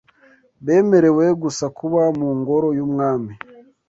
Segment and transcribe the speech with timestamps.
[0.65, 3.33] bemerewe gusa kuba mu ngoro y’umwami